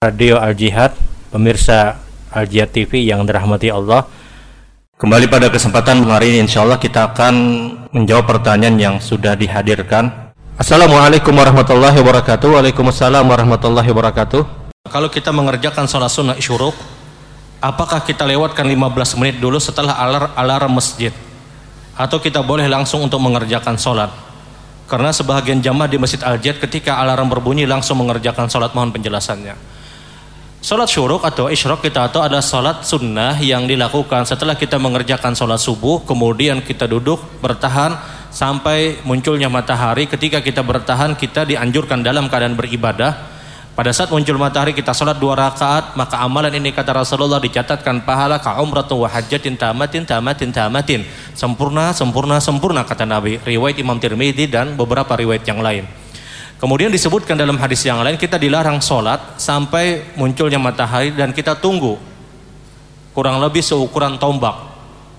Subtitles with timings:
[0.00, 0.96] Radio Al Jihad,
[1.28, 2.00] pemirsa
[2.32, 4.08] Al Jihad TV yang dirahmati Allah.
[4.96, 7.34] Kembali pada kesempatan hari ini insya Allah kita akan
[7.92, 10.32] menjawab pertanyaan yang sudah dihadirkan.
[10.56, 12.48] Assalamualaikum warahmatullahi wabarakatuh.
[12.56, 14.42] Waalaikumsalam warahmatullahi wabarakatuh.
[14.88, 16.72] Kalau kita mengerjakan sholat sunnah isyuruk,
[17.60, 21.12] apakah kita lewatkan 15 menit dulu setelah alar alarm masjid?
[22.00, 24.08] Atau kita boleh langsung untuk mengerjakan sholat?
[24.90, 29.54] Karena sebahagian jamaah di Masjid Al-Jihad ketika alarm berbunyi langsung mengerjakan sholat mohon penjelasannya.
[30.60, 35.56] Salat syuruk atau isyrok kita tahu adalah salat sunnah yang dilakukan setelah kita mengerjakan salat
[35.62, 37.96] subuh, kemudian kita duduk bertahan
[38.34, 40.10] sampai munculnya matahari.
[40.10, 43.29] Ketika kita bertahan, kita dianjurkan dalam keadaan beribadah.
[43.80, 48.36] Pada saat muncul matahari kita salat dua rakaat, maka amalan ini kata Rasulullah dicatatkan pahala
[48.36, 51.00] ka umratu wa hajjatin tamatin tamatin tamatin.
[51.32, 53.40] Sempurna, sempurna, sempurna kata Nabi.
[53.40, 55.88] Riwayat Imam Tirmidzi dan beberapa riwayat yang lain.
[56.60, 61.96] Kemudian disebutkan dalam hadis yang lain kita dilarang sholat sampai munculnya matahari dan kita tunggu
[63.16, 64.60] kurang lebih seukuran tombak.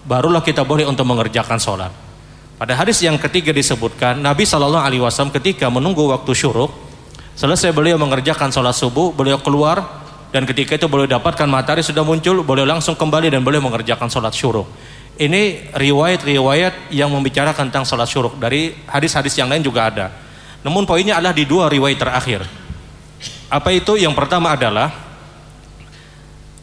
[0.06, 1.90] Barulah kita boleh untuk mengerjakan sholat.
[2.62, 6.91] Pada hadis yang ketiga disebutkan Nabi Shallallahu Alaihi Wasallam ketika menunggu waktu syuruk
[7.36, 10.02] selesai beliau mengerjakan sholat subuh beliau keluar
[10.32, 14.32] dan ketika itu beliau dapatkan matahari sudah muncul beliau langsung kembali dan beliau mengerjakan sholat
[14.32, 14.68] syuruk.
[15.20, 20.08] Ini riwayat-riwayat yang membicarakan tentang sholat syuruk dari hadis-hadis yang lain juga ada.
[20.64, 22.42] Namun poinnya adalah di dua riwayat terakhir.
[23.52, 24.00] Apa itu?
[24.00, 24.90] Yang pertama adalah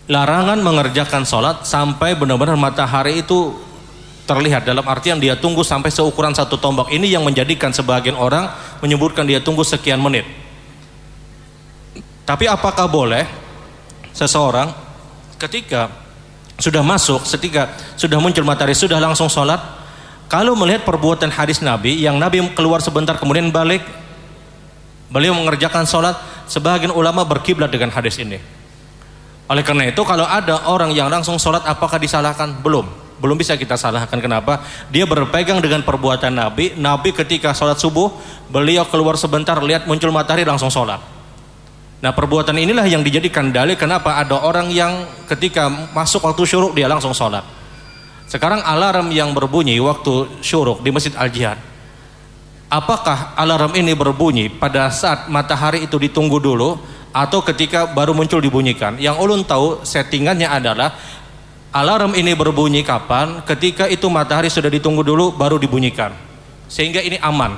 [0.08, 3.52] larangan mengerjakan sholat sampai benar-benar matahari itu
[4.24, 8.48] terlihat dalam artian dia tunggu sampai seukuran satu tombak ini yang menjadikan sebagian orang
[8.80, 10.24] menyebutkan dia tunggu sekian menit
[12.28, 13.24] tapi apakah boleh
[14.12, 14.68] seseorang
[15.40, 15.88] ketika
[16.60, 19.56] sudah masuk ketika sudah muncul matahari sudah langsung sholat
[20.28, 23.80] kalau melihat perbuatan hadis Nabi yang Nabi keluar sebentar kemudian balik
[25.08, 28.36] beliau mengerjakan sholat sebagian ulama berkiblat dengan hadis ini.
[29.48, 32.60] Oleh karena itu kalau ada orang yang langsung sholat apakah disalahkan?
[32.60, 32.84] belum.
[33.18, 34.20] Belum bisa kita salahkan.
[34.20, 34.62] Kenapa?
[34.92, 36.76] Dia berpegang dengan perbuatan Nabi.
[36.76, 38.12] Nabi ketika sholat subuh
[38.52, 41.17] beliau keluar sebentar lihat muncul matahari langsung sholat
[41.98, 46.86] nah perbuatan inilah yang dijadikan dalil kenapa ada orang yang ketika masuk waktu syuruk dia
[46.86, 47.58] langsung sholat
[48.28, 51.56] sekarang alarm yang berbunyi waktu syuruk di Masjid Al-Jihad.
[52.68, 56.76] Apakah alarm ini berbunyi pada saat matahari itu ditunggu dulu
[57.08, 59.00] atau ketika baru muncul dibunyikan?
[59.00, 60.92] Yang ulun tahu settingannya adalah
[61.72, 63.40] alarm ini berbunyi kapan?
[63.48, 66.12] Ketika itu matahari sudah ditunggu dulu baru dibunyikan.
[66.68, 67.56] Sehingga ini aman.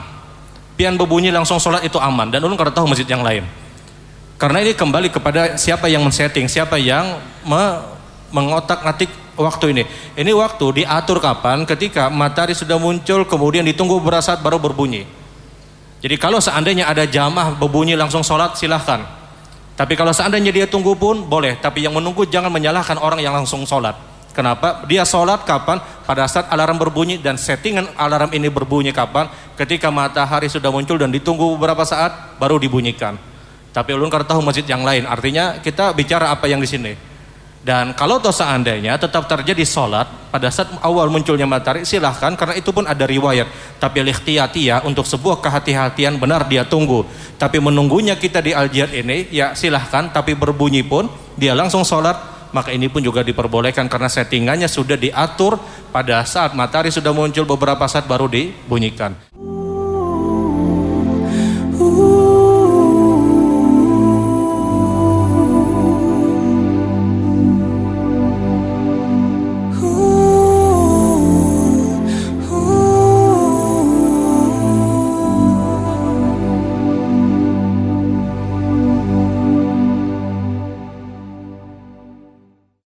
[0.78, 3.43] Pian berbunyi langsung sholat itu aman dan ulun kada tahu masjid yang lain.
[4.41, 7.84] Karena ini kembali kepada siapa yang men-setting, siapa yang me
[8.33, 9.84] mengotak-atik waktu ini.
[10.17, 11.69] Ini waktu diatur kapan?
[11.69, 15.05] Ketika matahari sudah muncul, kemudian ditunggu beberapa saat baru berbunyi.
[16.01, 19.05] Jadi kalau seandainya ada jamah berbunyi langsung sholat, silahkan.
[19.77, 21.61] Tapi kalau seandainya dia tunggu pun boleh.
[21.61, 23.93] Tapi yang menunggu jangan menyalahkan orang yang langsung sholat.
[24.33, 24.89] Kenapa?
[24.89, 25.84] Dia sholat kapan?
[26.09, 29.28] Pada saat alarm berbunyi dan settingan alarm ini berbunyi kapan?
[29.59, 33.30] Ketika matahari sudah muncul dan ditunggu beberapa saat baru dibunyikan.
[33.71, 35.07] Tapi ulun tahu masjid yang lain.
[35.07, 36.93] Artinya kita bicara apa yang di sini.
[37.61, 42.73] Dan kalau toh seandainya tetap terjadi sholat pada saat awal munculnya matahari silahkan karena itu
[42.73, 43.77] pun ada riwayat.
[43.77, 44.01] Tapi
[44.65, 47.05] ya untuk sebuah kehati-hatian benar dia tunggu.
[47.37, 51.05] Tapi menunggunya kita di al ini ya silahkan tapi berbunyi pun
[51.37, 52.17] dia langsung sholat
[52.57, 55.61] maka ini pun juga diperbolehkan karena settingannya sudah diatur
[55.93, 59.15] pada saat matahari sudah muncul beberapa saat baru dibunyikan.